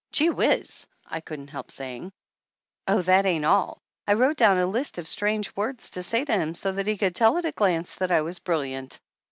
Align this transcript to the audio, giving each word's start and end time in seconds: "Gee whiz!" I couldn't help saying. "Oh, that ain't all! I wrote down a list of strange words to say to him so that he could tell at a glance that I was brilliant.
"Gee 0.11 0.31
whiz!" 0.31 0.87
I 1.15 1.19
couldn't 1.19 1.49
help 1.51 1.69
saying. 1.69 2.11
"Oh, 2.87 3.03
that 3.03 3.27
ain't 3.27 3.45
all! 3.45 3.77
I 4.07 4.13
wrote 4.15 4.37
down 4.37 4.57
a 4.57 4.65
list 4.65 4.97
of 4.97 5.07
strange 5.07 5.55
words 5.55 5.91
to 5.91 6.01
say 6.01 6.25
to 6.25 6.33
him 6.33 6.55
so 6.55 6.71
that 6.71 6.87
he 6.87 6.97
could 6.97 7.13
tell 7.13 7.37
at 7.37 7.45
a 7.45 7.51
glance 7.51 7.93
that 7.97 8.11
I 8.11 8.21
was 8.21 8.39
brilliant. 8.39 8.99